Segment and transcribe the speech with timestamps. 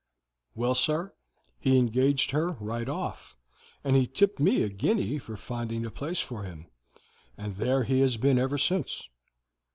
[0.55, 1.13] "Well, sir,
[1.59, 3.37] he engaged her right off,
[3.83, 6.65] and he tipped me a guinea for finding the place for him,
[7.37, 9.09] and there he has been ever since.